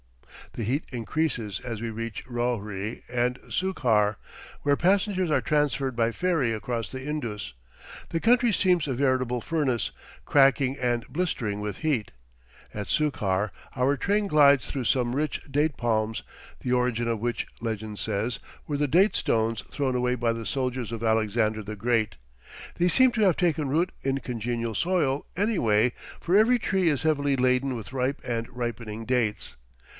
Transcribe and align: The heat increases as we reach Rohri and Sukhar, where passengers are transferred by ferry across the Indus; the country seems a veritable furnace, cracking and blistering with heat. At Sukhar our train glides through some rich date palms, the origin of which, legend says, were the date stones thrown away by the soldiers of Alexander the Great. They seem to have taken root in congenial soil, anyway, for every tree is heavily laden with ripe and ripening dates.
The 0.53 0.63
heat 0.63 0.83
increases 0.91 1.61
as 1.63 1.79
we 1.79 1.91
reach 1.91 2.25
Rohri 2.25 3.03
and 3.07 3.39
Sukhar, 3.49 4.15
where 4.63 4.75
passengers 4.75 5.29
are 5.31 5.39
transferred 5.39 5.95
by 5.95 6.11
ferry 6.11 6.51
across 6.51 6.89
the 6.89 7.03
Indus; 7.07 7.53
the 8.09 8.19
country 8.19 8.51
seems 8.51 8.85
a 8.87 8.93
veritable 8.93 9.39
furnace, 9.41 9.91
cracking 10.25 10.75
and 10.77 11.07
blistering 11.07 11.61
with 11.61 11.77
heat. 11.77 12.11
At 12.73 12.87
Sukhar 12.87 13.51
our 13.77 13.95
train 13.95 14.25
glides 14.27 14.67
through 14.69 14.83
some 14.85 15.15
rich 15.15 15.39
date 15.49 15.77
palms, 15.77 16.23
the 16.61 16.73
origin 16.73 17.07
of 17.07 17.19
which, 17.19 17.47
legend 17.61 17.97
says, 17.99 18.39
were 18.67 18.77
the 18.77 18.89
date 18.89 19.15
stones 19.15 19.61
thrown 19.69 19.95
away 19.95 20.15
by 20.15 20.33
the 20.33 20.47
soldiers 20.47 20.91
of 20.91 21.03
Alexander 21.03 21.63
the 21.63 21.75
Great. 21.77 22.17
They 22.75 22.87
seem 22.89 23.11
to 23.13 23.21
have 23.21 23.37
taken 23.37 23.69
root 23.69 23.91
in 24.01 24.17
congenial 24.17 24.73
soil, 24.73 25.27
anyway, 25.37 25.93
for 26.19 26.35
every 26.35 26.57
tree 26.59 26.89
is 26.89 27.03
heavily 27.03 27.35
laden 27.37 27.75
with 27.75 27.93
ripe 27.93 28.19
and 28.25 28.49
ripening 28.49 29.05
dates. 29.05 29.55